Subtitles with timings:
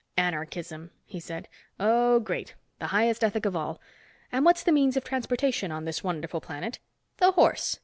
[0.17, 1.47] "Anarchism!" he said.
[1.79, 2.55] "Oh, great.
[2.79, 3.79] The highest ethic of all.
[4.31, 6.79] And what's the means of transportation on this wonderful planet?
[7.17, 7.77] The horse.